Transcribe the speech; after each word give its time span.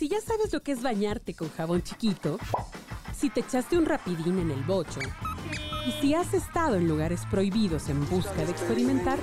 Si 0.00 0.08
ya 0.08 0.22
sabes 0.22 0.50
lo 0.50 0.62
que 0.62 0.72
es 0.72 0.80
bañarte 0.80 1.34
con 1.34 1.50
jabón 1.50 1.82
chiquito, 1.82 2.38
si 3.14 3.28
te 3.28 3.40
echaste 3.40 3.76
un 3.76 3.84
rapidín 3.84 4.38
en 4.38 4.50
el 4.50 4.62
bocho, 4.62 4.98
y 5.86 5.92
si 6.00 6.14
has 6.14 6.32
estado 6.32 6.76
en 6.76 6.88
lugares 6.88 7.26
prohibidos 7.30 7.90
en 7.90 8.08
busca 8.08 8.46
de 8.46 8.50
experimentar, 8.50 9.18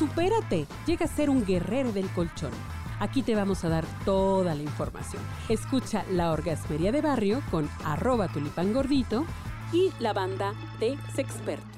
supérate, 0.00 0.66
llega 0.84 1.06
a 1.06 1.08
ser 1.08 1.30
un 1.30 1.46
guerrero 1.46 1.92
del 1.92 2.08
colchón. 2.08 2.50
Aquí 2.98 3.22
te 3.22 3.36
vamos 3.36 3.62
a 3.62 3.68
dar 3.68 3.86
toda 4.04 4.52
la 4.56 4.62
información. 4.64 5.22
Escucha 5.48 6.04
La 6.10 6.32
Orgasmería 6.32 6.90
de 6.90 7.02
Barrio 7.02 7.40
con 7.52 7.70
arroba 7.84 8.26
tulipangordito 8.26 9.24
y 9.72 9.92
la 10.00 10.12
banda 10.12 10.54
de 10.80 10.98
Sexpertos. 11.14 11.70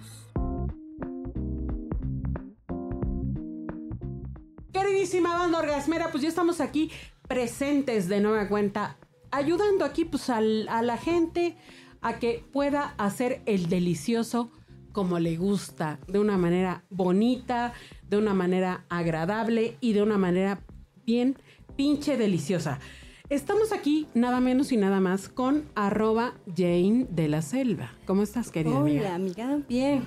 Queridísima 4.72 5.36
banda 5.36 5.58
orgasmera, 5.58 6.10
pues 6.10 6.22
ya 6.22 6.30
estamos 6.30 6.62
aquí 6.62 6.90
presentes 7.28 8.08
de 8.08 8.20
nueva 8.20 8.48
cuenta, 8.48 8.96
ayudando 9.30 9.84
aquí 9.84 10.04
pues 10.04 10.30
al- 10.30 10.68
a 10.68 10.82
la 10.82 10.96
gente 10.96 11.56
a 12.00 12.18
que 12.18 12.44
pueda 12.52 12.94
hacer 12.98 13.42
el 13.46 13.68
delicioso 13.68 14.50
como 14.92 15.18
le 15.18 15.36
gusta, 15.36 16.00
de 16.08 16.18
una 16.18 16.38
manera 16.38 16.84
bonita, 16.90 17.72
de 18.08 18.16
una 18.16 18.34
manera 18.34 18.84
agradable 18.88 19.76
y 19.80 19.92
de 19.92 20.02
una 20.02 20.18
manera 20.18 20.60
bien 21.06 21.36
pinche 21.76 22.16
deliciosa. 22.16 22.80
Estamos 23.28 23.72
aquí 23.72 24.08
nada 24.14 24.40
menos 24.40 24.72
y 24.72 24.76
nada 24.78 25.00
más 25.00 25.28
con 25.28 25.64
arroba 25.74 26.32
Jane 26.56 27.06
de 27.10 27.28
la 27.28 27.42
Selva. 27.42 27.92
¿Cómo 28.06 28.22
estás, 28.22 28.50
querida 28.50 28.78
Hola, 28.80 29.14
amiga? 29.14 29.14
amiga, 29.44 29.60
bien. 29.68 30.02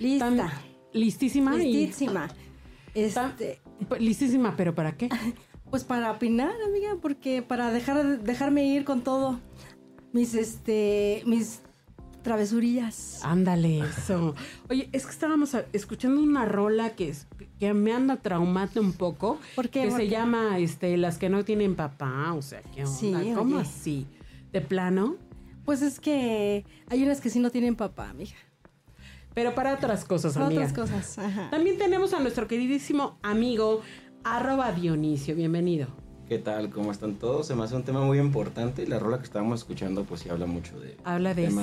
Lista. 0.00 0.34
Tan- 0.34 0.50
listísima 0.92 1.54
Listísima. 1.54 2.28
Este, 2.94 3.60
listísima, 3.98 4.56
pero 4.56 4.74
¿para 4.74 4.96
qué? 4.96 5.08
pues 5.70 5.84
para 5.84 6.10
opinar, 6.12 6.52
amiga, 6.68 6.96
porque 7.00 7.42
para 7.42 7.70
dejar 7.72 8.20
dejarme 8.20 8.66
ir 8.66 8.84
con 8.84 9.02
todo 9.02 9.40
mis 10.12 10.34
este 10.34 11.22
mis 11.26 11.60
travesurillas. 12.22 13.20
Ándale, 13.22 13.80
eso. 13.80 14.34
Oye, 14.70 14.88
es 14.92 15.04
que 15.04 15.10
estábamos 15.12 15.54
escuchando 15.74 16.22
una 16.22 16.46
rola 16.46 16.90
que, 16.96 17.10
es- 17.10 17.26
que 17.58 17.74
me 17.74 17.92
anda 17.92 18.16
traumando 18.16 18.80
un 18.80 18.92
poco. 18.94 19.38
¿Por 19.54 19.68
qué? 19.68 19.82
Que 19.82 19.88
¿Por 19.88 19.98
se 20.00 20.04
qué? 20.06 20.10
llama 20.10 20.58
este, 20.58 20.96
Las 20.96 21.18
que 21.18 21.28
no 21.28 21.44
tienen 21.44 21.74
papá. 21.76 22.32
O 22.32 22.40
sea, 22.40 22.62
¿qué 22.74 22.84
onda? 22.84 22.96
Sí, 22.98 23.12
¿Cómo 23.34 23.56
oye. 23.58 23.68
así? 23.68 24.06
¿De 24.52 24.60
plano? 24.62 25.16
Pues 25.66 25.82
es 25.82 26.00
que 26.00 26.64
hay 26.88 27.02
unas 27.02 27.20
que 27.20 27.28
sí 27.28 27.40
no 27.40 27.50
tienen 27.50 27.76
papá, 27.76 28.08
amiga. 28.10 28.32
Pero 29.34 29.54
para 29.54 29.74
otras 29.74 30.04
cosas, 30.04 30.34
Para 30.34 30.46
amiga. 30.46 30.62
otras 30.62 30.78
cosas. 30.78 31.18
Ajá. 31.18 31.50
También 31.50 31.76
tenemos 31.76 32.14
a 32.14 32.20
nuestro 32.20 32.46
queridísimo 32.46 33.18
amigo, 33.22 33.82
arroba 34.24 34.72
Dionisio. 34.72 35.36
Bienvenido. 35.36 35.88
¿Qué 36.28 36.38
tal? 36.38 36.70
¿Cómo 36.70 36.90
están 36.90 37.16
todos? 37.16 37.46
Se 37.46 37.54
me 37.54 37.64
hace 37.64 37.76
un 37.76 37.84
tema 37.84 38.00
muy 38.00 38.18
importante 38.18 38.82
y 38.82 38.86
la 38.86 38.98
rola 38.98 39.18
que 39.18 39.24
estábamos 39.24 39.60
escuchando 39.60 40.04
pues 40.04 40.22
sí 40.22 40.30
habla 40.30 40.46
mucho 40.46 40.80
de... 40.80 40.96
Habla 41.04 41.34
de 41.34 41.44
eso, 41.44 41.60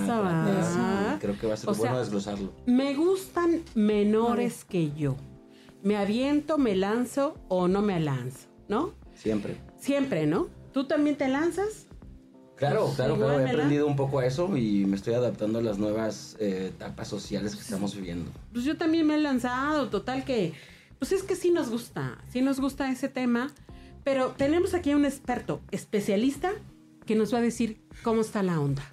Creo 1.20 1.40
que 1.40 1.48
va 1.48 1.56
a 1.56 1.58
ser 1.58 1.70
O 1.70 1.74
bueno 1.74 1.94
sea, 1.94 2.00
desglosarlo. 2.00 2.54
Me 2.68 2.94
gustan 2.94 3.64
menores 3.74 4.64
que 4.64 4.92
yo. 4.92 5.18
Me 5.82 5.98
aviento, 5.98 6.60
me 6.60 6.76
lanzo 6.76 7.36
o 7.48 7.68
no 7.68 7.82
me 7.82 8.00
lanzo, 8.00 8.48
¿no? 8.68 8.94
Siempre. 9.16 9.58
Siempre, 9.80 10.28
¿no? 10.28 10.48
¿Tú 10.72 10.86
también 10.86 11.16
te 11.18 11.28
lanzas? 11.28 11.88
Claro, 12.56 12.84
Pues, 12.86 12.96
claro, 12.98 13.16
claro. 13.16 13.40
He 13.40 13.50
aprendido 13.50 13.88
un 13.88 13.96
poco 13.96 14.20
a 14.20 14.26
eso 14.28 14.56
y 14.56 14.86
me 14.86 14.96
estoy 14.96 15.16
adaptando 15.16 15.58
a 15.58 15.64
las 15.64 15.80
nuevas 15.80 16.38
eh, 16.40 16.68
etapas 16.68 17.08
sociales 17.08 17.56
que 17.56 17.62
estamos 17.62 17.96
viviendo. 17.96 18.30
Pues 18.54 18.64
yo 18.64 18.78
también 18.78 19.08
me 19.08 19.16
he 19.16 19.18
lanzado, 19.18 19.90
total 19.90 20.24
que, 20.24 20.54
pues 21.02 21.14
es 21.14 21.24
que 21.24 21.36
sí 21.36 21.50
nos 21.50 21.72
gusta, 21.72 22.20
sí 22.28 22.44
nos 22.44 22.60
gusta 22.60 22.92
ese 22.92 23.10
tema, 23.10 23.52
pero 24.04 24.36
tenemos 24.38 24.76
aquí 24.76 24.92
a 24.92 24.96
un 24.96 25.04
experto, 25.04 25.60
especialista, 25.72 26.52
que 27.08 27.16
nos 27.16 27.34
va 27.34 27.40
a 27.40 27.42
decir 27.42 27.82
cómo 28.04 28.22
está 28.22 28.44
la 28.44 28.60
onda. 28.60 28.84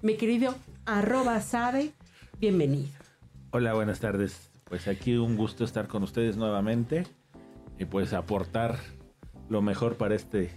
Mi 0.00 0.14
querido 0.14 0.54
arroba 0.84 1.40
sabe, 1.40 1.90
bienvenido. 2.38 2.92
Hola, 3.50 3.74
buenas 3.74 3.98
tardes. 3.98 4.48
Pues 4.62 4.86
aquí 4.86 5.16
un 5.16 5.36
gusto 5.36 5.64
estar 5.64 5.88
con 5.88 6.04
ustedes 6.04 6.36
nuevamente 6.36 7.04
y 7.80 7.84
pues 7.84 8.12
aportar 8.12 8.78
lo 9.48 9.60
mejor 9.60 9.96
para 9.96 10.14
este 10.14 10.52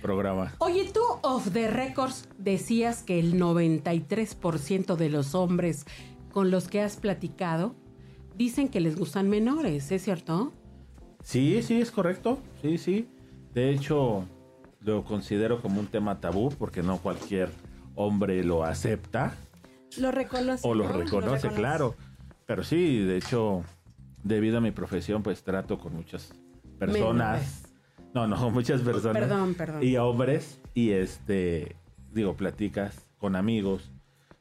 programa. 0.00 0.54
Oye, 0.58 0.88
tú 0.94 1.00
off 1.22 1.50
the 1.52 1.66
records 1.66 2.28
decías 2.38 3.02
que 3.02 3.18
el 3.18 3.34
93% 3.34 4.94
de 4.94 5.08
los 5.08 5.34
hombres 5.34 5.86
con 6.32 6.52
los 6.52 6.68
que 6.68 6.82
has 6.82 6.98
platicado 6.98 7.74
dicen 8.40 8.68
que 8.68 8.80
les 8.80 8.96
gustan 8.96 9.28
menores, 9.28 9.92
¿es 9.92 10.02
cierto? 10.02 10.50
Sí, 11.22 11.62
sí, 11.62 11.78
es 11.78 11.90
correcto. 11.90 12.38
Sí, 12.62 12.78
sí. 12.78 13.06
De 13.52 13.68
hecho, 13.70 14.24
lo 14.80 15.04
considero 15.04 15.60
como 15.60 15.78
un 15.78 15.88
tema 15.88 16.20
tabú 16.20 16.48
porque 16.58 16.82
no 16.82 16.96
cualquier 16.96 17.50
hombre 17.96 18.42
lo 18.42 18.64
acepta 18.64 19.34
Lo 19.98 20.10
reconoce. 20.10 20.66
o 20.66 20.74
lo 20.74 20.84
¿no? 20.84 20.92
reconoce, 20.94 21.50
claro. 21.50 21.96
Pero 22.46 22.64
sí, 22.64 23.00
de 23.00 23.18
hecho, 23.18 23.62
debido 24.24 24.56
a 24.56 24.60
mi 24.62 24.70
profesión, 24.70 25.22
pues 25.22 25.42
trato 25.42 25.78
con 25.78 25.94
muchas 25.94 26.32
personas. 26.78 27.64
No, 28.14 28.26
no, 28.26 28.48
muchas 28.48 28.80
personas. 28.80 29.22
Perdón, 29.22 29.52
perdón. 29.52 29.82
Y 29.82 29.98
hombres. 29.98 30.58
Y 30.72 30.92
este, 30.92 31.76
digo, 32.10 32.36
platicas 32.36 33.04
con 33.18 33.36
amigos. 33.36 33.90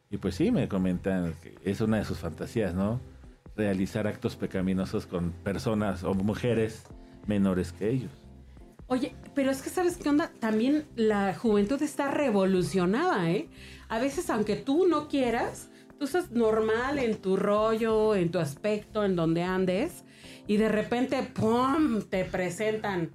Y 0.10 0.16
pues 0.16 0.36
sí, 0.36 0.52
me 0.52 0.70
comentan 0.70 1.34
que 1.44 1.58
es 1.70 1.82
una 1.82 1.98
de 1.98 2.06
sus 2.06 2.20
fantasías, 2.20 2.74
¿no? 2.74 3.02
Realizar 3.60 4.08
actos 4.08 4.38
pecaminosos 4.38 5.06
con 5.06 5.32
personas 5.44 6.06
o 6.06 6.14
mujeres 6.14 6.84
menores 7.28 7.74
que 7.74 7.90
ellos. 7.90 8.12
Oye, 8.88 9.14
pero 9.36 9.52
es 9.52 9.62
que 9.62 9.70
sabes 9.70 9.98
qué 9.98 10.08
onda, 10.08 10.32
también 10.40 10.86
la 10.96 11.36
juventud 11.36 11.82
está 11.84 12.10
revolucionada, 12.10 13.30
¿eh? 13.30 13.50
A 13.90 14.00
veces, 14.00 14.30
aunque 14.30 14.56
tú 14.56 14.88
no 14.88 15.10
quieras, 15.10 15.72
tú 15.98 16.06
estás 16.06 16.32
normal 16.32 17.00
en 17.00 17.18
tu 17.18 17.36
rollo, 17.36 18.16
en 18.16 18.32
tu 18.32 18.40
aspecto, 18.40 19.04
en 19.04 19.18
donde 19.18 19.44
andes, 19.44 20.06
y 20.48 20.56
de 20.56 20.70
repente, 20.70 21.22
¡pum!, 21.22 22.02
te 22.04 22.24
presentan 22.24 23.12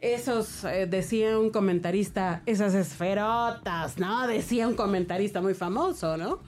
esos, 0.00 0.64
eh, 0.64 0.86
decía 0.86 1.38
un 1.38 1.50
comentarista, 1.50 2.42
esas 2.46 2.74
esferotas, 2.74 3.98
¿no? 3.98 4.26
Decía 4.26 4.66
un 4.68 4.74
comentarista 4.74 5.42
muy 5.42 5.52
famoso, 5.52 6.16
¿no? 6.16 6.38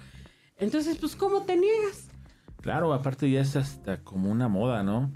Entonces, 0.57 0.97
pues, 0.97 1.15
¿cómo 1.15 1.43
te 1.43 1.59
niegas? 1.59 2.08
Claro, 2.69 2.93
aparte 2.93 3.31
ya 3.31 3.41
es 3.41 3.57
hasta 3.57 4.05
como 4.05 4.31
una 4.31 4.47
moda, 4.47 4.83
¿no? 4.83 5.11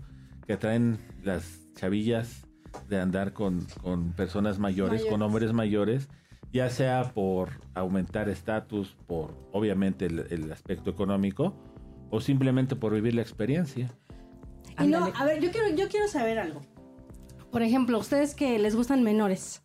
Que 0.47 0.57
traen 0.57 0.97
las 1.23 1.69
chavillas 1.75 2.47
de 2.89 2.99
andar 2.99 3.35
con, 3.35 3.67
con 3.83 4.15
personas 4.15 4.59
mayores, 4.59 5.05
con 5.05 5.21
hombres 5.21 5.53
mayores, 5.53 6.09
ya 6.51 6.71
sea 6.71 7.13
por 7.13 7.51
aumentar 7.75 8.31
estatus, 8.31 8.97
por 9.07 9.37
obviamente 9.53 10.07
el, 10.07 10.21
el 10.31 10.51
aspecto 10.51 10.89
económico, 10.89 11.55
o 12.09 12.23
simplemente 12.23 12.75
por 12.75 12.95
vivir 12.95 13.17
la 13.17 13.21
experiencia. 13.21 13.91
Y 14.81 14.87
no, 14.87 15.13
a 15.15 15.25
ver, 15.27 15.43
yo 15.43 15.51
quiero, 15.51 15.77
yo 15.77 15.91
quiero 15.91 16.09
saber 16.09 16.39
algo. 16.39 16.63
Por 17.51 17.61
ejemplo, 17.61 17.99
ustedes 17.99 18.35
que 18.35 18.59
les 18.59 18.75
gustan 18.75 19.03
menores. 19.03 19.61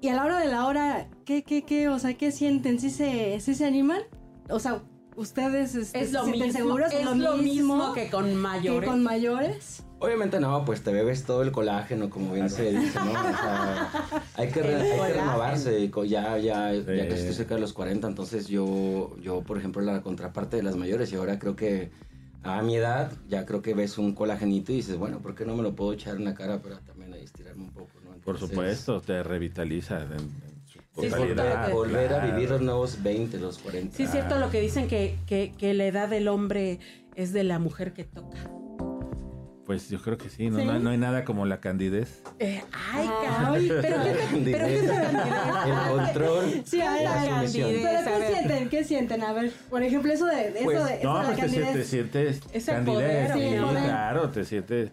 Y 0.00 0.08
a 0.08 0.14
la 0.14 0.24
hora 0.24 0.40
de 0.40 0.48
la 0.48 0.64
hora, 0.64 1.10
¿qué, 1.26 1.42
qué, 1.42 1.66
qué? 1.66 1.90
O 1.90 1.98
sea, 1.98 2.14
¿qué 2.14 2.32
sienten? 2.32 2.80
¿Sí 2.80 2.88
se, 2.88 3.38
sí 3.40 3.54
se 3.54 3.66
animan? 3.66 4.00
O 4.48 4.58
sea, 4.58 4.80
ustedes 5.18 5.74
este, 5.74 6.00
Es 6.00 6.12
lo 6.12 6.24
se 6.24 6.30
mismo, 6.32 6.52
seguros, 6.52 6.92
es 6.92 7.16
lo 7.16 7.36
mismo 7.36 7.92
que 7.92 8.08
con 8.10 8.34
mayores. 8.36 8.80
que 8.80 8.86
con 8.86 9.02
mayores. 9.02 9.82
Obviamente 10.00 10.38
no, 10.38 10.64
pues 10.64 10.82
te 10.82 10.92
bebes 10.92 11.24
todo 11.24 11.42
el 11.42 11.50
colágeno, 11.50 12.08
como 12.08 12.32
bien 12.32 12.48
se 12.48 12.70
dice, 12.70 12.98
¿no? 13.00 13.10
O 13.10 13.14
sea, 13.14 13.90
hay 14.36 14.48
que, 14.48 14.62
re- 14.62 14.76
hay 14.92 15.12
que 15.12 15.18
renovarse, 15.18 15.80
y 15.80 15.90
ya, 16.08 16.38
ya, 16.38 16.72
ya 16.72 16.84
que 16.84 17.14
estoy 17.14 17.34
cerca 17.34 17.56
de 17.56 17.60
los 17.60 17.72
40, 17.72 18.06
entonces 18.06 18.46
yo, 18.46 19.16
yo, 19.20 19.40
por 19.42 19.58
ejemplo, 19.58 19.82
la 19.82 20.00
contraparte 20.02 20.56
de 20.56 20.62
las 20.62 20.76
mayores, 20.76 21.12
y 21.12 21.16
ahora 21.16 21.40
creo 21.40 21.56
que 21.56 21.90
a 22.44 22.62
mi 22.62 22.76
edad, 22.76 23.10
ya 23.28 23.44
creo 23.44 23.60
que 23.60 23.74
ves 23.74 23.98
un 23.98 24.14
colagenito 24.14 24.70
y 24.70 24.76
dices, 24.76 24.96
bueno, 24.96 25.18
¿por 25.18 25.34
qué 25.34 25.44
no 25.44 25.56
me 25.56 25.64
lo 25.64 25.74
puedo 25.74 25.92
echar 25.92 26.14
en 26.14 26.24
la 26.26 26.34
cara 26.34 26.62
para 26.62 26.78
también 26.78 27.12
ahí 27.12 27.24
estirarme 27.24 27.64
un 27.64 27.70
poco, 27.72 27.88
¿no? 28.04 28.10
Por 28.24 28.36
Entonces, 28.36 28.48
supuesto, 28.50 29.00
te 29.00 29.20
revitaliza 29.24 30.00
en, 30.04 30.12
en 30.12 30.47
su 30.47 30.47
Sí, 31.00 31.08
totalidad, 31.08 31.70
volver, 31.72 32.08
volver 32.08 32.12
a 32.14 32.26
vivir 32.26 32.50
los 32.50 32.60
nuevos 32.60 33.02
20, 33.02 33.38
los 33.38 33.58
40. 33.58 33.96
Sí, 33.96 34.02
es 34.04 34.10
cierto 34.10 34.38
lo 34.38 34.50
que 34.50 34.60
dicen 34.60 34.88
que, 34.88 35.16
que, 35.26 35.52
que 35.56 35.74
la 35.74 35.84
edad 35.86 36.08
del 36.08 36.28
hombre 36.28 36.78
es 37.14 37.32
de 37.32 37.44
la 37.44 37.58
mujer 37.58 37.92
que 37.92 38.04
toca. 38.04 38.38
Pues 39.64 39.90
yo 39.90 40.00
creo 40.00 40.16
que 40.16 40.30
sí, 40.30 40.48
no, 40.48 40.58
Sí. 40.58 40.64
no 40.64 40.72
hay- 40.72 40.80
no 40.80 40.88
hay 40.90 40.96
nada 40.96 41.24
como 41.26 41.44
la 41.44 41.60
candidez. 41.60 42.22
Eh, 42.38 42.62
ay, 42.92 43.06
Ah. 43.06 43.42
caray, 43.44 43.68
pero 43.68 43.82
qué 43.82 43.88
te, 43.90 44.50
pero 44.52 44.66
qué 44.66 44.78
te 44.80 45.70
el 45.70 45.90
control, 45.94 46.62
Sí, 46.64 46.80
a 46.80 46.92
ver, 46.92 47.02
la 47.02 47.14
candidez. 47.26 47.82
Pero 48.04 48.18
¿qué 48.18 48.26
sienten? 48.34 48.68
¿Qué 48.70 48.84
sienten? 48.84 49.22
A 49.24 49.32
ver, 49.34 49.52
por 49.68 49.82
ejemplo, 49.82 50.10
eso 50.10 50.24
de, 50.24 50.52
de 50.52 50.60
Pues, 50.64 50.78
eso 50.78 50.86
de, 50.86 50.94
eso 50.94 51.04
No, 51.04 51.16
de 51.18 51.22
la 51.22 51.28
pues 51.28 51.40
te 51.40 51.48
sientes, 51.50 51.64
candidez. 51.66 51.74
te 51.74 51.84
sientes 51.90 52.40
Es 52.54 52.68
el 52.68 52.74
candidez, 52.76 53.30
poder, 53.32 53.50
sí, 53.50 53.56
claro, 53.84 54.30
te 54.30 54.44
sientes. 54.46 54.90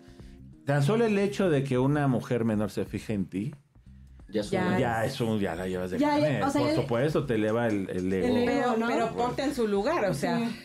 Tan 0.65 0.83
solo 0.83 1.05
el 1.05 1.17
hecho 1.19 1.49
de 1.49 1.63
que 1.63 1.77
una 1.77 2.07
mujer 2.09 2.43
menor 2.43 2.69
se 2.69 2.83
fije 2.83 3.13
en 3.13 3.27
ti, 3.27 3.55
Ya, 4.35 4.41
Ya. 4.41 4.61
suena. 4.63 4.79
ya 4.79 5.05
es 5.05 5.21
un, 5.21 5.39
ya 5.39 5.55
la 5.55 5.67
llevas 5.67 5.91
de 5.91 5.99
Ya, 5.99 6.17
ya, 6.17 6.23
carne. 6.23 6.43
o 6.43 6.49
sea, 6.49 6.61
Por 6.61 6.69
ya- 6.71 6.75
supuesto, 6.81 7.25
te 7.25 7.35
eleva 7.35 7.67
el, 7.67 7.89
el 7.89 8.13
ego. 8.13 8.27
El 8.27 8.37
ego. 8.37 8.45
Pero, 8.45 8.77
¿no? 8.77 8.87
pero 8.87 9.11
ponte 9.15 9.43
en 9.43 9.55
su 9.55 9.67
lugar, 9.67 10.05
o 10.05 10.13
sea, 10.13 10.37
Sí. 10.39 10.55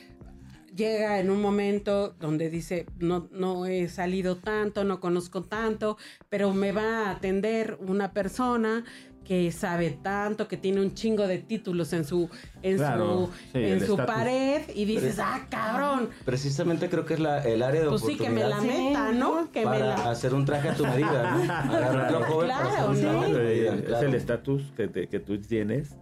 llega 0.74 1.18
en 1.18 1.30
un 1.30 1.40
momento 1.42 2.14
donde 2.20 2.48
dice, 2.48 2.86
no, 2.98 3.28
no 3.32 3.66
he 3.66 3.88
salido 3.88 4.36
tanto, 4.36 4.84
no 4.84 5.00
conozco 5.00 5.42
tanto, 5.42 5.98
pero 6.28 6.52
me 6.54 6.72
va 6.72 7.06
a 7.06 7.10
atender 7.10 7.76
una 7.80 8.12
persona 8.12 8.84
que 9.30 9.52
sabe 9.52 9.90
tanto, 10.02 10.48
que 10.48 10.56
tiene 10.56 10.80
un 10.80 10.92
chingo 10.92 11.28
de 11.28 11.38
títulos 11.38 11.92
en 11.92 12.04
su, 12.04 12.28
en 12.64 12.78
Claro, 12.78 13.26
su, 13.26 13.32
sí, 13.52 13.58
en 13.64 13.86
su 13.86 13.96
pared 13.96 14.62
y 14.74 14.84
dices, 14.86 15.14
Pero- 15.18 15.28
ah, 15.28 15.46
cabrón. 15.48 16.10
Precisamente 16.24 16.88
creo 16.88 17.06
que 17.06 17.14
es 17.14 17.20
la, 17.20 17.40
el 17.44 17.62
área 17.62 17.82
de 17.82 17.88
Pues 17.90 18.02
sí, 18.02 18.16
que 18.16 18.28
me 18.28 18.40
la 18.40 18.56
oportunidad 18.56 18.88
meta, 18.88 19.12
¿no? 19.12 19.52
Que 19.52 19.60
me 19.60 19.66
para 19.66 19.86
la... 19.86 20.10
hacer 20.10 20.34
un 20.34 20.44
traje 20.44 20.70
a 20.70 20.74
tu 20.74 20.84
medida, 20.84 21.30
¿no? 21.30 21.52
Agarrar 21.54 22.12
otro 22.12 22.24
joven 22.24 22.48
para 22.48 22.60
hacer 22.60 22.72
Claro, 22.74 22.90
un 22.90 22.96
sí. 22.96 23.02
traje 23.02 23.18
a 23.18 23.26
tu 23.28 23.32
medida, 23.38 23.74
es 23.98 24.02
el 24.02 24.14
estatus 24.16 24.62
que, 24.76 24.88
te- 24.88 25.06
que 25.06 25.20
tú 25.20 25.40
tienes 25.40 25.94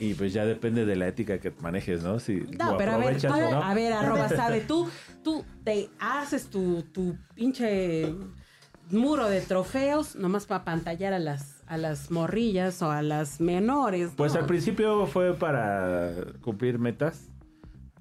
y 0.00 0.14
pues 0.14 0.32
ya 0.32 0.44
depende 0.44 0.84
de 0.84 0.96
la 0.96 1.06
ética 1.06 1.38
que 1.38 1.52
manejes, 1.52 2.02
¿no? 2.02 2.18
Si 2.18 2.34
No, 2.58 2.72
lo 2.72 2.76
pero 2.78 2.94
a 2.94 2.96
ver, 2.96 3.14
aprovechas 3.14 3.30
a 3.30 3.36
o 3.36 3.38
ver, 3.38 3.50
no. 3.52 3.62
a 3.62 3.74
ver, 3.74 3.92
arroba 3.92 4.28
sabe, 4.28 4.62
tú, 4.62 4.88
tú 5.22 5.44
te 5.62 5.88
haces 6.00 6.46
tu, 6.50 6.82
tu 6.82 7.16
pinche 7.36 8.12
muro 8.90 9.28
de 9.30 9.40
trofeos 9.40 10.16
nomás 10.16 10.46
para 10.46 10.64
pantallar 10.64 11.12
a 11.12 11.20
las, 11.20 11.59
a 11.70 11.78
las 11.78 12.10
morrillas 12.10 12.82
o 12.82 12.90
a 12.90 13.00
las 13.00 13.40
menores. 13.40 14.10
Pues 14.16 14.34
¿no? 14.34 14.40
al 14.40 14.46
principio 14.46 15.06
fue 15.06 15.34
para 15.34 16.12
cumplir 16.42 16.80
metas, 16.80 17.28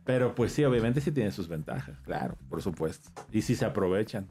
pero 0.03 0.33
pues 0.33 0.51
sí, 0.53 0.63
obviamente 0.63 1.01
sí 1.01 1.11
tiene 1.11 1.31
sus 1.31 1.47
ventajas, 1.47 1.99
claro, 2.01 2.35
por 2.49 2.63
supuesto. 2.63 3.11
Y 3.31 3.43
sí 3.43 3.55
se 3.55 3.65
aprovechan. 3.65 4.27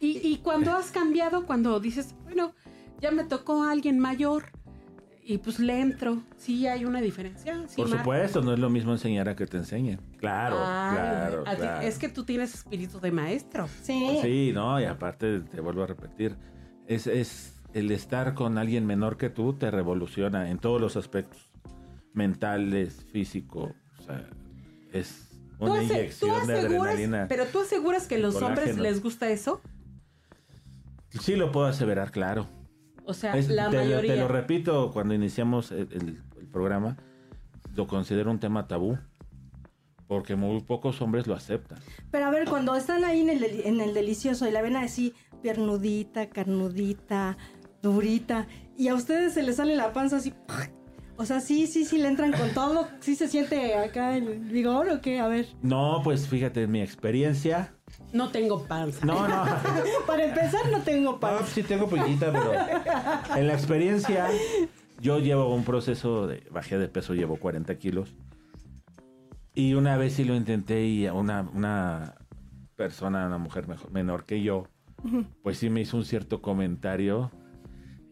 Y, 0.00 0.18
y 0.26 0.38
cuando 0.38 0.72
has 0.72 0.90
cambiado, 0.90 1.46
cuando 1.46 1.78
dices, 1.78 2.16
bueno, 2.24 2.52
ya 3.00 3.12
me 3.12 3.22
tocó 3.22 3.62
a 3.62 3.70
alguien 3.70 4.00
mayor 4.00 4.46
y 5.22 5.38
pues 5.38 5.60
le 5.60 5.80
entro, 5.80 6.20
sí 6.36 6.66
hay 6.66 6.84
una 6.84 7.00
diferencia. 7.00 7.62
Sí, 7.68 7.76
por 7.76 7.88
marca. 7.88 8.02
supuesto, 8.02 8.42
no 8.42 8.52
es 8.52 8.58
lo 8.58 8.70
mismo 8.70 8.90
enseñar 8.90 9.28
a 9.28 9.36
que 9.36 9.46
te 9.46 9.56
enseñen. 9.56 10.00
Claro, 10.18 10.56
Ay, 10.58 10.96
claro, 10.96 11.44
ti- 11.44 11.56
claro. 11.58 11.86
Es 11.86 11.98
que 12.00 12.08
tú 12.08 12.24
tienes 12.24 12.54
espíritu 12.54 12.98
de 12.98 13.12
maestro. 13.12 13.68
Sí. 13.82 14.18
Sí, 14.20 14.50
no, 14.52 14.80
y 14.80 14.84
aparte 14.84 15.38
te 15.40 15.60
vuelvo 15.60 15.84
a 15.84 15.86
repetir, 15.86 16.36
es, 16.88 17.06
es 17.06 17.53
el 17.74 17.90
estar 17.90 18.34
con 18.34 18.56
alguien 18.58 18.86
menor 18.86 19.16
que 19.16 19.28
tú 19.30 19.52
te 19.54 19.70
revoluciona 19.70 20.50
en 20.50 20.58
todos 20.58 20.80
los 20.80 20.96
aspectos, 20.96 21.50
mentales, 22.12 23.04
físico, 23.12 23.74
o 23.98 24.02
sea, 24.02 24.28
es 24.92 25.28
una 25.58 25.76
tú 25.76 25.82
inyección 25.82 26.46
de 26.46 26.58
adrenalina. 26.60 27.26
Pero 27.28 27.46
tú 27.46 27.60
aseguras 27.60 28.06
que 28.06 28.14
a 28.16 28.18
los 28.18 28.36
hombres 28.40 28.76
les 28.78 29.02
gusta 29.02 29.28
eso. 29.28 29.60
Sí 31.20 31.36
lo 31.36 31.52
puedo 31.52 31.66
aseverar, 31.66 32.10
claro. 32.10 32.46
O 33.04 33.14
sea, 33.14 33.36
Es- 33.36 33.48
la 33.48 33.70
te, 33.70 33.76
mayoría. 33.78 34.14
te 34.14 34.20
lo 34.20 34.28
repito, 34.28 34.90
cuando 34.92 35.14
iniciamos 35.14 35.70
el, 35.72 35.88
el- 35.92 36.22
el 36.40 36.46
programa, 36.46 36.96
lo 37.74 37.86
considero 37.86 38.30
un 38.30 38.38
tema 38.40 38.66
tabú, 38.66 38.98
porque 40.06 40.36
muy 40.36 40.60
pocos 40.62 41.00
hombres 41.02 41.26
lo 41.26 41.34
aceptan. 41.34 41.78
Pero 42.10 42.26
a 42.26 42.30
ver, 42.30 42.48
cuando 42.48 42.74
están 42.76 43.04
ahí 43.04 43.20
en 43.20 43.30
el, 43.30 43.40
deli- 43.40 43.62
en 43.64 43.80
el 43.80 43.94
delicioso 43.94 44.48
y 44.48 44.52
la 44.52 44.62
ven 44.62 44.76
así, 44.76 45.12
piernudita, 45.42 46.30
carnudita, 46.30 47.36
durita, 47.84 48.46
y 48.76 48.88
a 48.88 48.94
ustedes 48.94 49.34
se 49.34 49.42
les 49.42 49.56
sale 49.56 49.76
la 49.76 49.92
panza 49.92 50.16
así. 50.16 50.34
O 51.16 51.24
sea, 51.24 51.38
sí, 51.40 51.68
sí, 51.68 51.84
sí, 51.84 51.98
le 51.98 52.08
entran 52.08 52.32
con 52.32 52.50
todo. 52.50 52.88
Sí 52.98 53.14
se 53.14 53.28
siente 53.28 53.76
acá 53.76 54.16
el 54.16 54.40
vigor 54.40 54.88
o 54.88 55.00
qué, 55.00 55.20
a 55.20 55.28
ver. 55.28 55.46
No, 55.62 56.00
pues 56.02 56.26
fíjate, 56.26 56.64
en 56.64 56.72
mi 56.72 56.80
experiencia, 56.82 57.72
No 58.12 58.30
tengo 58.30 58.64
panza. 58.66 59.06
no, 59.06 59.28
no. 59.28 59.44
Para 60.08 60.24
empezar, 60.24 60.68
no 60.72 60.80
tengo 60.80 61.12
No, 61.12 61.20
panza. 61.20 61.46
sí 61.46 61.62
tengo 61.62 61.88
pollita, 61.88 62.32
pero 62.32 62.52
en 63.38 63.46
la 63.46 63.52
experiencia 63.54 64.26
yo 65.00 65.20
llevo 65.20 65.54
un 65.54 65.62
proceso 65.62 66.26
de 66.26 66.42
bajé 66.50 66.78
de 66.78 66.88
peso, 66.88 67.14
llevo 67.14 67.36
40 67.36 67.76
kilos. 67.78 68.12
Y 69.54 69.74
una 69.74 69.96
vez 69.96 70.14
sí 70.14 70.24
lo 70.24 70.34
intenté 70.34 70.84
y 70.84 71.06
a 71.06 71.12
una, 71.12 71.42
una 71.54 72.16
persona, 72.74 73.26
una 73.28 73.38
mujer 73.38 73.68
mejor, 73.68 73.92
menor 73.92 74.24
que 74.24 74.42
yo, 74.42 74.66
pues 75.44 75.58
sí 75.58 75.70
me 75.70 75.82
hizo 75.82 75.96
un 75.96 76.04
cierto 76.04 76.42
comentario 76.42 77.30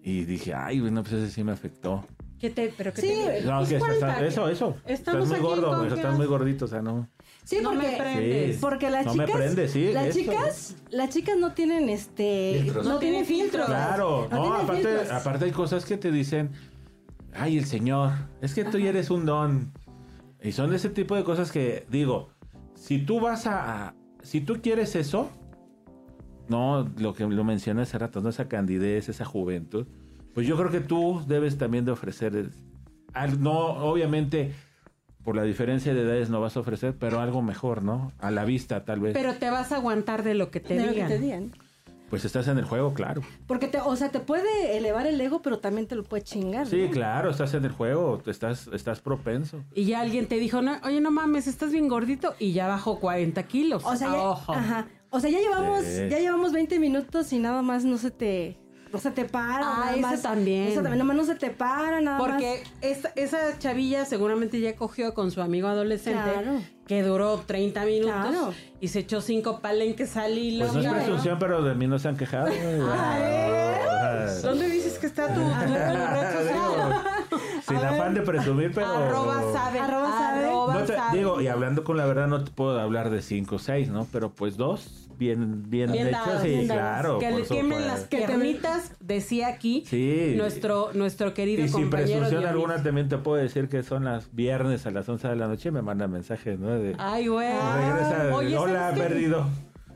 y 0.02 0.24
dije, 0.24 0.54
ay, 0.54 0.80
bueno, 0.80 1.02
pues 1.02 1.14
ese 1.14 1.30
sí 1.30 1.44
me 1.44 1.52
afectó. 1.52 2.04
¿Qué 2.40 2.50
te, 2.50 2.74
pero 2.76 2.92
qué 2.92 3.00
Sí, 3.02 3.08
te- 3.08 3.42
No, 3.42 3.58
que 3.64 3.76
estás- 3.76 3.88
cuenta, 3.98 4.26
eso, 4.26 4.48
eso. 4.48 4.76
Estamos 4.84 5.24
estás 5.24 5.40
muy 5.40 5.48
gordo, 5.48 5.70
o 5.70 5.86
sea, 5.86 5.94
estás 5.94 6.16
muy 6.16 6.26
gordito, 6.26 6.64
o 6.64 6.68
sea, 6.68 6.82
no. 6.82 7.08
Sí, 7.44 7.58
No 7.62 7.72
me 7.72 7.84
porque, 7.84 7.96
prendes. 7.98 8.56
porque 8.60 8.90
las 8.90 9.06
No 9.06 9.14
me 9.14 9.24
chicas, 9.26 9.40
prende, 9.40 9.68
sí, 9.68 9.92
las 9.92 10.06
eso. 10.06 10.18
chicas, 10.18 10.76
las 10.90 11.10
chicas 11.10 11.36
no 11.38 11.52
tienen 11.52 11.88
este, 11.88 12.58
Filtros. 12.62 12.86
no, 12.86 12.98
tienen 12.98 13.24
filtros. 13.26 13.66
Claro, 13.66 14.28
no, 14.30 14.54
aparte, 14.54 14.82
filtros. 14.82 15.10
aparte 15.12 15.44
hay 15.44 15.50
cosas 15.52 15.84
que 15.84 15.96
te 15.96 16.10
dicen, 16.10 16.50
ay, 17.34 17.58
el 17.58 17.64
Señor, 17.66 18.10
es 18.40 18.54
que 18.54 18.64
tú 18.64 18.78
ya 18.78 18.88
eres 18.90 19.10
un 19.10 19.24
don. 19.24 19.72
Y 20.42 20.50
son 20.50 20.74
ese 20.74 20.88
tipo 20.88 21.14
de 21.14 21.22
cosas 21.22 21.52
que 21.52 21.86
digo, 21.90 22.30
si 22.74 22.98
tú 22.98 23.20
vas 23.20 23.46
a, 23.46 23.88
a- 23.88 23.94
si 24.22 24.40
tú 24.40 24.60
quieres 24.60 24.96
eso, 24.96 25.30
no, 26.52 26.88
lo 26.98 27.14
que 27.14 27.26
lo 27.26 27.44
mencioné 27.44 27.82
hace 27.82 27.98
rato, 27.98 28.20
no 28.20 28.28
esa 28.28 28.46
candidez, 28.48 29.08
esa 29.08 29.24
juventud, 29.24 29.86
pues 30.34 30.46
yo 30.46 30.56
creo 30.56 30.70
que 30.70 30.80
tú 30.80 31.22
debes 31.26 31.58
también 31.58 31.84
de 31.84 31.90
ofrecer, 31.92 32.50
al- 33.14 33.42
no, 33.42 33.58
obviamente, 33.58 34.52
por 35.24 35.34
la 35.36 35.42
diferencia 35.44 35.94
de 35.94 36.02
edades 36.02 36.30
no 36.30 36.40
vas 36.40 36.56
a 36.56 36.60
ofrecer, 36.60 36.94
pero 36.98 37.20
algo 37.20 37.42
mejor, 37.42 37.82
¿no? 37.82 38.12
A 38.18 38.30
la 38.30 38.44
vista, 38.44 38.84
tal 38.84 39.00
vez. 39.00 39.12
Pero 39.14 39.34
te 39.34 39.50
vas 39.50 39.72
a 39.72 39.76
aguantar 39.76 40.22
de 40.22 40.34
lo 40.34 40.50
que 40.50 40.60
te 40.60 40.74
de 40.74 40.80
lo 40.80 40.86
que 40.88 40.92
digan. 40.94 41.08
te 41.08 41.18
digan. 41.18 41.52
Pues 42.10 42.26
estás 42.26 42.46
en 42.48 42.58
el 42.58 42.64
juego, 42.66 42.92
claro. 42.92 43.22
Porque 43.46 43.68
te, 43.68 43.78
o 43.80 43.96
sea, 43.96 44.10
te 44.10 44.20
puede 44.20 44.76
elevar 44.76 45.06
el 45.06 45.18
ego, 45.18 45.40
pero 45.40 45.60
también 45.60 45.86
te 45.86 45.94
lo 45.94 46.02
puede 46.04 46.22
chingar. 46.22 46.66
Sí, 46.66 46.82
¿no? 46.84 46.90
claro, 46.90 47.30
estás 47.30 47.54
en 47.54 47.64
el 47.64 47.72
juego, 47.72 48.20
estás, 48.26 48.68
estás 48.72 49.00
propenso. 49.00 49.64
Y 49.74 49.84
ya 49.86 50.00
alguien 50.02 50.26
te 50.26 50.36
dijo, 50.38 50.60
no, 50.60 50.72
oye, 50.84 51.00
no 51.00 51.10
mames, 51.10 51.46
estás 51.46 51.72
bien 51.72 51.88
gordito 51.88 52.34
y 52.38 52.52
ya 52.52 52.66
bajó 52.68 53.00
40 53.00 53.42
kilos. 53.44 53.82
O 53.86 53.96
sea, 53.96 54.08
ya, 54.12 54.22
Ojo. 54.28 54.52
ajá. 54.52 54.88
O 55.12 55.20
sea, 55.20 55.30
ya 55.30 55.38
llevamos, 55.40 55.84
Sí. 55.84 56.08
ya 56.10 56.18
llevamos 56.18 56.52
20 56.52 56.78
minutos 56.78 57.32
y 57.32 57.38
nada 57.38 57.62
más 57.62 57.84
no 57.84 57.98
se 57.98 58.10
te, 58.10 58.58
no 58.92 58.98
se 58.98 59.10
te 59.10 59.24
para. 59.26 59.60
Ah, 59.60 59.76
nada 59.80 59.92
eso 59.92 60.00
más, 60.00 60.22
también. 60.22 60.64
Eso 60.68 60.76
también, 60.76 60.98
nada 60.98 61.04
más 61.04 61.16
no 61.16 61.24
se 61.24 61.34
te 61.38 61.50
para, 61.50 62.00
nada 62.00 62.18
Porque 62.18 62.62
esa, 62.80 63.12
esa 63.14 63.58
chavilla 63.58 64.04
seguramente 64.06 64.58
ya 64.60 64.74
cogió 64.74 65.12
con 65.14 65.30
su 65.30 65.40
amigo 65.42 65.68
adolescente 65.68 66.22
Claro. 66.32 66.60
que 66.86 67.02
duró 67.02 67.38
30 67.46 67.84
minutos 67.84 68.14
Claro. 68.30 68.54
y 68.80 68.88
se 68.88 69.00
echó 69.00 69.20
cinco 69.20 69.60
palenques 69.60 70.16
al 70.16 70.36
hilo. 70.38 70.66
Pues 70.66 70.82
no 70.84 70.96
es 70.96 71.02
presunción, 71.04 71.38
pero 71.38 71.62
de 71.62 71.74
mí 71.74 71.86
no 71.86 71.98
se 71.98 72.08
han 72.08 72.16
quejado. 72.16 72.48
Ah, 72.90 74.26
¿Dónde 74.42 74.66
dices 74.68 74.98
que 74.98 75.06
está 75.06 75.28
tu, 75.28 75.40
tu, 75.40 75.46
tu 75.46 75.52
red 75.52 76.32
social? 76.32 77.04
Sin 77.78 77.86
afán 77.86 78.14
de 78.14 78.22
presumir, 78.22 78.72
pero... 78.74 78.86
Arroba 78.86 79.42
sabe. 79.52 79.78
Arroba 79.78 80.10
sabe. 80.12 80.44
arroba 80.46 80.74
No 80.74 80.80
te- 80.84 80.94
sabe. 80.96 81.18
digo, 81.18 81.40
y 81.40 81.46
hablando 81.48 81.84
con 81.84 81.96
la 81.96 82.06
verdad, 82.06 82.26
no 82.28 82.44
te 82.44 82.50
puedo 82.50 82.78
hablar 82.80 83.10
de 83.10 83.22
cinco 83.22 83.56
o 83.56 83.58
seis, 83.58 83.88
¿no? 83.88 84.06
Pero 84.12 84.30
pues 84.30 84.56
dos, 84.56 85.08
bien, 85.18 85.64
bien, 85.70 85.92
Bien 85.92 86.08
hechos, 86.08 86.26
dados, 86.26 86.42
bien 86.42 86.68
dados. 86.68 86.80
claro. 86.82 87.18
Que 87.18 87.30
le 87.30 87.42
quemen 87.42 87.86
las 87.86 88.00
piernitas, 88.04 88.92
decía 89.00 89.48
aquí 89.48 89.84
Sí. 89.86 90.34
nuestro, 90.36 90.90
nuestro 90.94 91.34
querido 91.34 91.64
Y 91.64 91.68
sin 91.68 91.90
presunción 91.90 92.44
alguna 92.46 92.82
también 92.82 93.08
te 93.08 93.18
puedo 93.18 93.40
decir 93.42 93.68
que 93.68 93.82
son 93.82 94.04
las 94.04 94.34
viernes 94.34 94.86
a 94.86 94.90
las 94.90 95.08
11 95.08 95.28
de 95.28 95.36
la 95.36 95.46
noche 95.48 95.68
y 95.68 95.72
me 95.72 95.82
mandan 95.82 96.10
mensajes, 96.10 96.58
¿no? 96.58 96.70
De, 96.70 96.94
Ay, 96.98 97.28
güey. 97.28 97.48
regresa, 97.48 98.34
Oye, 98.34 98.56
hola, 98.56 98.90
¿sabes 98.96 99.12
qué? 99.14 99.34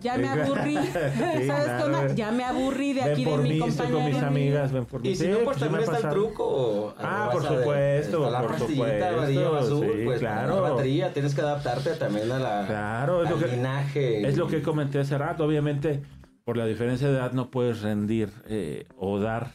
Ya 0.07 0.19
me 0.19 0.29
aburrí. 0.29 0.77
Sí, 0.87 1.47
¿Sabes 1.47 1.65
claro. 1.65 2.15
Ya 2.15 2.31
me 2.33 2.45
aburrí 2.45 2.93
de 2.93 3.03
ven 3.03 3.13
aquí 3.13 3.25
de 3.25 3.31
por 3.31 3.43
mi 3.43 3.49
mí, 3.51 3.55
estoy 3.57 3.71
compañero. 3.71 3.97
con 3.99 4.07
mis 4.07 4.23
amigas, 4.23 4.73
ven 4.73 4.85
por 4.87 5.01
mí. 5.03 5.09
Y 5.09 5.17
si 5.17 5.25
Sí, 5.25 5.31
no, 5.31 5.39
pues 5.41 5.59
también 5.59 5.81
ha 5.89 5.95
está 5.97 6.09
el 6.09 6.15
truco. 6.15 6.95
Ah, 6.99 7.29
por 7.33 7.43
supuesto, 7.43 8.17
está 8.27 8.31
la 8.31 8.41
por 8.43 8.51
pastillita 8.51 8.85
supuesto, 8.87 9.07
amarillo 9.19 9.57
azul, 9.57 9.87
sí, 9.97 10.03
pues 10.05 10.19
claro. 10.21 10.55
la 10.63 10.71
batería, 10.71 11.13
tienes 11.13 11.35
que 11.35 11.41
adaptarte 11.41 11.91
también 11.95 12.31
a 12.33 12.39
la, 12.39 12.65
Claro, 12.67 13.23
es 13.25 13.31
lo 13.31 13.37
al 13.37 13.45
que- 13.45 13.57
linaje. 13.57 14.29
Es 14.29 14.37
lo 14.37 14.47
que 14.47 14.63
comenté 14.63 14.99
hace 15.01 15.19
rato. 15.19 15.45
Obviamente, 15.45 16.03
por 16.45 16.57
la 16.57 16.67
diferencia 16.67 17.09
de 17.09 17.15
edad 17.17 17.33
no 17.33 17.51
puedes 17.51 17.83
rendir 17.83 18.31
eh, 18.47 18.87
o 18.97 19.19
dar 19.19 19.51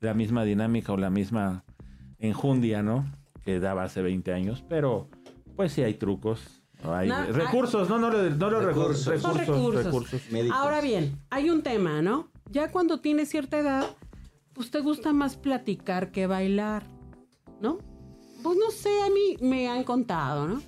la 0.00 0.14
misma 0.14 0.44
dinámica 0.44 0.92
o 0.92 0.96
la 0.96 1.10
misma 1.10 1.64
enjundia, 2.18 2.82
¿no? 2.82 3.04
Que 3.44 3.60
daba 3.60 3.84
hace 3.84 4.02
20 4.02 4.32
años. 4.32 4.64
Pero, 4.68 5.08
pues 5.56 5.72
sí 5.72 5.82
hay 5.82 5.94
trucos. 5.94 6.61
Hay 6.84 7.08
No, 7.08 7.16
hay- 7.16 7.32
recursos, 7.32 7.88
no, 7.88 7.98
no, 7.98 8.10
no 8.10 8.50
los 8.50 8.64
recursos. 8.64 9.06
Recursos. 9.06 9.22
Son 9.22 9.38
Recursos, 9.38 9.84
recursos. 9.84 10.20
Ahora 10.52 10.80
bien, 10.80 11.18
hay 11.30 11.50
un 11.50 11.62
tema, 11.62 12.02
¿no? 12.02 12.28
Ya 12.50 12.70
cuando 12.70 13.00
tienes 13.00 13.28
cierta 13.30 13.58
edad, 13.58 13.86
pues 14.52 14.70
te 14.70 14.80
gusta 14.80 15.12
más 15.12 15.36
platicar 15.36 16.10
que 16.10 16.26
bailar, 16.26 16.84
¿no? 17.60 17.78
Pues 18.42 18.58
no 18.58 18.70
sé, 18.70 18.90
a 19.02 19.08
mí 19.10 19.36
me 19.40 19.68
han 19.68 19.84
contado, 19.84 20.48
¿no? 20.48 20.60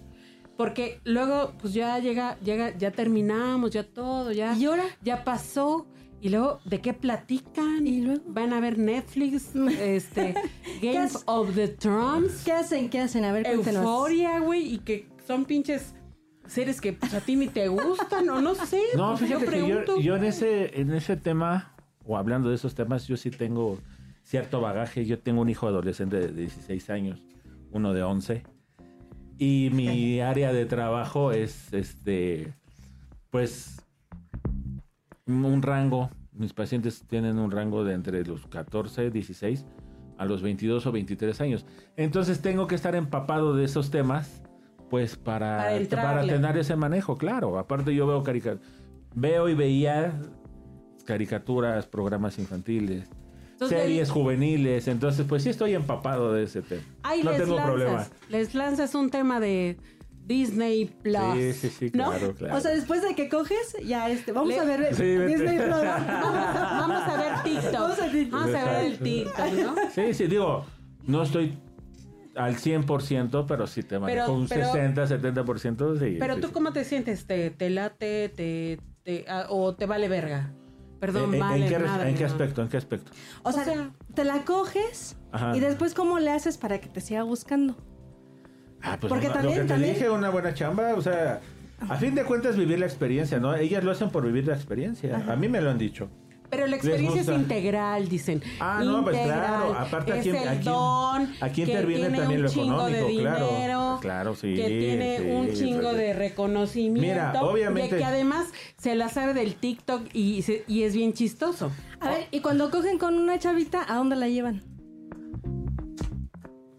Porque 0.56 1.00
luego, 1.04 1.52
pues 1.60 1.74
ya 1.74 1.98
llega, 1.98 2.38
llega, 2.40 2.76
ya 2.78 2.92
terminamos, 2.92 3.72
ya 3.72 3.82
todo, 3.82 4.30
ya, 4.30 4.54
¿Y 4.56 4.64
ahora? 4.66 4.84
ya 5.02 5.24
pasó. 5.24 5.86
Y 6.20 6.30
luego, 6.30 6.60
¿de 6.64 6.80
qué 6.80 6.94
platican? 6.94 7.86
¿Y 7.86 8.00
luego? 8.00 8.22
Van 8.28 8.52
a 8.54 8.60
ver 8.60 8.78
Netflix, 8.78 9.48
este, 9.80 10.34
Games 10.80 11.22
of 11.26 11.54
the 11.54 11.68
Thrones, 11.68 12.42
¿Qué 12.44 12.52
hacen? 12.52 12.88
¿Qué 12.88 13.00
hacen? 13.00 13.24
A 13.24 13.32
ver, 13.32 13.42
cuéntenos. 13.44 13.82
Euforia, 13.84 14.38
güey, 14.38 14.74
y 14.74 14.78
que 14.78 15.08
son 15.26 15.44
pinches 15.44 15.94
seres 16.46 16.80
que 16.80 16.92
pues, 16.92 17.14
a 17.14 17.20
ti 17.20 17.36
ni 17.36 17.48
te 17.48 17.68
gustan, 17.68 18.28
o 18.30 18.40
no 18.40 18.54
sé. 18.54 18.80
No, 18.96 19.16
pues, 19.16 19.20
fíjate 19.20 19.44
yo 19.44 19.50
que 19.50 19.58
yo, 19.58 19.66
pregunto. 19.66 20.00
yo 20.00 20.16
en 20.16 20.24
ese 20.24 20.80
en 20.80 20.92
ese 20.92 21.16
tema, 21.16 21.74
o 22.04 22.16
hablando 22.16 22.48
de 22.48 22.56
esos 22.56 22.74
temas, 22.74 23.06
yo 23.06 23.16
sí 23.16 23.30
tengo 23.30 23.78
cierto 24.24 24.60
bagaje. 24.60 25.04
Yo 25.04 25.18
tengo 25.18 25.42
un 25.42 25.48
hijo 25.48 25.66
adolescente 25.68 26.18
de 26.18 26.28
16 26.32 26.90
años, 26.90 27.22
uno 27.70 27.92
de 27.92 28.02
11. 28.02 28.42
Y 29.38 29.70
mi 29.72 30.20
área 30.20 30.52
de 30.52 30.64
trabajo 30.64 31.32
es, 31.32 31.72
este, 31.72 32.54
pues, 33.30 33.82
un 35.26 35.62
rango. 35.62 36.10
Mis 36.32 36.52
pacientes 36.52 37.04
tienen 37.08 37.38
un 37.38 37.50
rango 37.50 37.84
de 37.84 37.94
entre 37.94 38.24
los 38.24 38.46
14, 38.46 39.10
16 39.10 39.64
a 40.18 40.24
los 40.24 40.42
22 40.42 40.86
o 40.86 40.92
23 40.92 41.40
años. 41.40 41.66
Entonces 41.96 42.40
tengo 42.40 42.66
que 42.66 42.74
estar 42.74 42.94
empapado 42.94 43.54
de 43.54 43.64
esos 43.64 43.90
temas, 43.90 44.42
pues 44.90 45.16
para, 45.16 45.68
Para 45.90 46.26
tener 46.26 46.56
ese 46.58 46.76
manejo, 46.76 47.16
claro. 47.16 47.58
Aparte 47.58 47.94
yo 47.94 48.06
veo 48.06 48.22
caricaturas, 48.22 48.66
veo 49.14 49.48
y 49.48 49.54
veía 49.54 50.12
caricaturas, 51.04 51.86
programas 51.86 52.38
infantiles, 52.38 53.08
Entonces, 53.52 53.78
series 53.78 54.10
juveniles, 54.10 54.88
entonces 54.88 55.26
pues 55.28 55.42
sí 55.42 55.50
estoy 55.50 55.74
empapado 55.74 56.32
de 56.32 56.44
ese 56.44 56.62
tema. 56.62 56.82
No 57.22 57.30
tengo 57.32 57.56
lanzas, 57.56 57.64
problema. 57.66 58.06
Les 58.28 58.54
lanzas 58.54 58.94
un 58.94 59.10
tema 59.10 59.40
de 59.40 59.78
Disney 60.24 60.86
Plus. 60.86 61.34
Sí, 61.34 61.52
sí, 61.52 61.68
sí, 61.68 61.84
¿no? 61.92 62.10
claro, 62.10 62.34
claro. 62.34 62.56
O 62.56 62.60
sea, 62.60 62.70
después 62.70 63.02
de 63.02 63.14
que 63.14 63.28
coges, 63.28 63.76
ya 63.84 64.08
este, 64.08 64.32
vamos 64.32 64.48
Le- 64.48 64.58
a 64.60 64.64
ver 64.64 64.94
Sí. 64.94 65.02
Disney 65.04 65.58
Plus. 65.58 65.68
Vamos, 65.76 67.02
a, 67.08 67.16
ver 67.18 67.42
TikTok. 67.44 67.72
Vamos 67.72 68.00
a 68.00 68.10
TikTok. 68.10 68.32
Vamos 68.40 68.54
a 68.54 68.64
ver 68.64 68.84
el 68.86 68.98
TikTok, 68.98 69.52
¿no? 69.62 69.74
Sí, 69.94 70.14
sí, 70.14 70.26
digo, 70.26 70.64
no 71.06 71.22
estoy 71.22 71.58
al 72.36 72.56
100%, 72.56 73.44
pero 73.46 73.66
sí 73.66 73.82
te 73.82 73.98
manejo 73.98 74.26
Pero- 74.26 74.34
un 74.34 74.48
pero- 74.48 74.66
60, 74.72 75.06
70%, 75.06 75.98
sí. 75.98 76.16
Pero 76.18 76.34
sí, 76.34 76.40
tú 76.40 76.46
sí. 76.48 76.52
cómo 76.52 76.72
te 76.72 76.84
sientes, 76.84 77.26
te, 77.26 77.50
te 77.50 77.70
late, 77.70 78.28
te, 78.28 78.78
te- 79.02 79.24
ah, 79.28 79.46
o 79.50 79.74
te 79.74 79.86
vale 79.86 80.08
verga. 80.08 80.52
Perdón, 81.00 81.30
¿En, 81.30 81.34
en- 81.34 81.40
vale 81.40 81.66
en 81.66 81.72
qué, 81.72 81.78
madre, 81.78 82.08
en 82.10 82.14
qué 82.16 82.24
aspecto? 82.24 82.62
¿En 82.62 82.68
qué 82.68 82.76
aspecto? 82.76 83.10
O 83.42 83.52
sea, 83.52 83.62
O 83.62 83.64
sea- 83.64 83.90
te 84.14 84.24
la 84.24 84.44
coges 84.44 85.16
Ajá. 85.32 85.56
y 85.56 85.60
después 85.60 85.94
cómo 85.94 86.18
le 86.18 86.30
haces 86.30 86.56
para 86.58 86.78
que 86.80 86.88
te 86.88 87.00
siga 87.00 87.22
buscando. 87.24 87.76
Ah, 88.82 88.96
pues 89.00 89.10
Porque 89.10 89.26
una- 89.26 89.34
también- 89.34 89.56
lo 89.58 89.62
que 89.62 89.68
te 89.68 89.74
también- 89.74 89.94
dije, 89.94 90.10
una 90.10 90.30
buena 90.30 90.54
chamba, 90.54 90.94
o 90.94 91.02
sea, 91.02 91.40
a 91.88 91.96
fin 91.96 92.14
de 92.14 92.24
cuentas 92.24 92.56
vivir 92.56 92.78
la 92.78 92.86
experiencia, 92.86 93.38
¿no? 93.38 93.54
Ellas 93.54 93.82
lo 93.84 93.90
hacen 93.90 94.10
por 94.10 94.24
vivir 94.24 94.46
la 94.46 94.54
experiencia. 94.54 95.24
A 95.30 95.36
mí 95.36 95.48
me 95.48 95.60
lo 95.60 95.70
han 95.70 95.78
dicho. 95.78 96.08
Pero 96.54 96.66
la 96.66 96.76
experiencia 96.76 97.20
es 97.22 97.28
integral, 97.28 98.08
dicen. 98.08 98.42
Ah, 98.60 98.82
no, 98.84 99.02
pues 99.04 99.18
claro. 99.20 99.74
Aparte 99.78 100.12
es 100.12 100.18
aquí, 100.20 100.28
el 100.30 100.48
aquí, 100.48 100.64
don, 100.64 101.30
aquí 101.40 101.54
que 101.64 101.70
interviene 101.72 102.02
tiene 102.04 102.18
también 102.18 102.40
un 102.40 102.44
lo 102.46 102.50
chingo 102.52 102.86
de 102.86 102.92
económico, 102.98 103.20
claro. 103.22 103.48
dinero, 103.48 103.98
Claro, 104.00 104.34
sí, 104.34 104.54
que 104.54 104.66
tiene 104.68 105.18
sí, 105.18 105.24
un 105.30 105.52
chingo 105.52 105.90
sí. 105.90 105.96
de 105.96 106.12
reconocimiento, 106.12 107.00
Mira, 107.00 107.42
obviamente- 107.42 107.96
y 107.96 107.98
que 107.98 108.04
además 108.04 108.46
se 108.78 108.94
la 108.94 109.08
sabe 109.08 109.34
del 109.34 109.54
TikTok 109.56 110.02
y, 110.12 110.42
se- 110.42 110.64
y 110.66 110.82
es 110.82 110.94
bien 110.94 111.12
chistoso. 111.12 111.70
A 112.00 112.10
ver, 112.10 112.26
y 112.30 112.40
cuando 112.40 112.70
cogen 112.70 112.98
con 112.98 113.14
una 113.14 113.38
chavita, 113.38 113.84
¿a 113.88 113.96
dónde 113.96 114.16
la 114.16 114.28
llevan? 114.28 114.62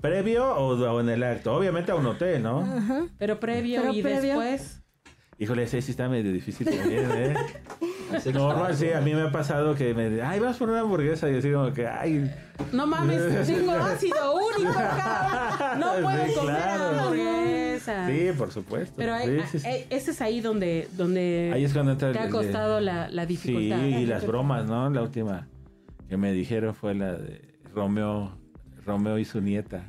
¿Previo 0.02 0.46
o, 0.56 0.76
o 0.76 1.00
en 1.02 1.10
el 1.10 1.24
acto? 1.24 1.56
Obviamente 1.56 1.92
a 1.92 1.96
un 1.96 2.06
hotel, 2.06 2.44
¿no? 2.44 2.64
Pero 3.18 3.40
previo 3.40 3.82
Pero 3.82 3.94
y 3.94 4.02
previo. 4.04 4.40
después. 4.40 4.82
Híjole, 5.38 5.64
ese 5.64 5.82
sí 5.82 5.92
está 5.92 6.08
medio 6.08 6.32
difícil 6.32 6.66
también, 6.66 7.12
¿eh? 7.12 7.34
Está- 8.14 8.74
sí, 8.74 8.92
a 8.92 9.02
mí 9.02 9.14
me 9.14 9.24
ha 9.24 9.32
pasado 9.32 9.76
que 9.76 9.94
me 9.94 10.22
ay, 10.22 10.40
vas 10.40 10.56
por 10.58 10.70
una 10.70 10.80
hamburguesa 10.82 11.30
y 11.30 11.36
así 11.38 11.52
como 11.52 11.74
que, 11.74 11.86
ay, 11.88 12.32
No 12.72 12.86
mames, 12.88 13.22
tengo 13.48 13.72
ácido 13.74 14.34
úrico, 14.36 14.72
cabrón. 14.74 15.80
No 15.80 15.92
puedo 16.02 16.26
Sí, 16.28 16.34
comer 16.36 16.56
claro. 16.56 17.00
hamburguesa. 17.00 18.08
sí, 18.08 18.28
por 18.38 18.52
supuesto. 18.52 18.94
Pero 18.96 19.14
hay- 19.16 19.42
Sí, 19.42 19.46
sí, 19.52 19.60
sí. 19.60 19.68
eh, 19.68 19.88
ese 19.90 20.12
es 20.12 20.22
ahí 20.22 20.40
donde, 20.40 20.88
donde 20.96 21.52
Ahí 21.54 21.66
es 21.66 21.74
cuando 21.74 21.92
entra 21.94 22.12
te 22.14 22.20
ha 22.20 22.30
costado 22.30 22.80
la, 22.80 23.10
la 23.10 23.24
Sí, 23.24 23.28
dificultad. 23.28 23.84
y 23.86 24.06
las 24.06 24.26
bromas, 24.26 24.66
¿no? 24.66 24.90
La 24.90 25.02
última 25.02 25.48
que 26.08 26.16
me 26.16 26.32
dijeron 26.32 26.76
fue 26.76 26.94
la 26.94 27.14
de 27.14 27.42
Romeo, 27.74 28.38
Romeo 28.86 29.18
y 29.20 29.26
su 29.26 29.42
nieta. 29.42 29.84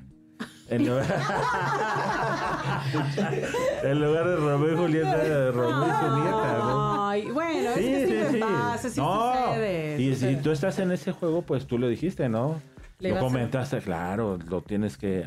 En 0.68 0.86
lugar, 0.86 1.06
en 3.84 4.00
lugar 4.02 4.28
de 4.28 4.36
Romeo 4.36 4.72
y 4.72 4.76
Julieta, 4.76 5.50
Romeo 5.52 5.86
y 5.86 6.06
su 6.06 6.16
nieta, 6.16 6.58
¿no? 6.58 7.08
Ay, 7.08 7.30
bueno, 7.30 7.70
es 7.70 7.76
que 7.76 8.26
sí, 8.28 8.32
me 8.32 8.38
pasa, 8.40 8.90
sí 8.90 9.00
no, 9.00 9.32
sucede. 9.32 10.02
y 10.02 10.14
sucede. 10.14 10.36
si 10.36 10.42
tú 10.42 10.50
estás 10.50 10.78
en 10.78 10.90
ese 10.92 11.12
juego, 11.12 11.42
pues 11.42 11.66
tú 11.66 11.78
lo 11.78 11.88
dijiste, 11.88 12.28
¿no? 12.28 12.60
Lo 12.98 13.16
a- 13.16 13.20
comentaste, 13.20 13.78
claro, 13.80 14.38
lo 14.48 14.62
tienes 14.62 14.96
que 14.96 15.24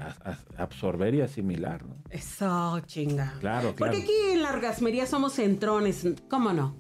absorber 0.58 1.14
y 1.16 1.22
asimilar, 1.22 1.86
¿no? 1.86 1.96
Eso, 2.10 2.80
chinga. 2.82 3.36
Claro, 3.40 3.76
claro. 3.76 3.94
Porque 3.94 4.04
aquí 4.04 4.32
en 4.34 4.42
la 4.44 4.50
orgasmería 4.52 5.06
somos 5.06 5.34
centrones, 5.34 6.06
¿cómo 6.30 6.52
no? 6.52 6.76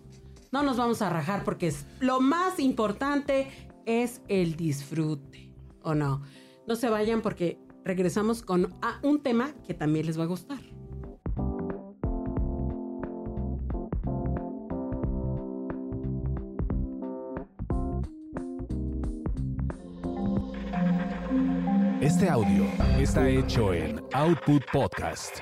No 0.52 0.64
nos 0.64 0.78
vamos 0.78 1.02
a 1.04 1.10
rajar 1.10 1.44
porque 1.44 1.68
es, 1.68 1.86
lo 2.00 2.20
más 2.22 2.60
importante 2.60 3.48
es 3.86 4.22
el 4.28 4.56
disfrute, 4.56 5.52
¿o 5.84 5.94
no? 5.94 6.24
No 6.68 6.76
se 6.76 6.90
vayan 6.90 7.22
porque 7.22 7.60
regresamos 7.90 8.44
con 8.44 8.76
ah, 8.84 9.00
un 9.02 9.24
tema 9.24 9.52
que 9.66 9.74
también 9.74 10.06
les 10.06 10.20
va 10.20 10.26
a 10.26 10.28
gustar. 10.28 10.60
Este 22.00 22.30
audio 22.30 22.66
está 23.00 23.28
hecho 23.28 23.74
en 23.74 24.00
Output 24.14 24.62
Podcast. 24.72 25.40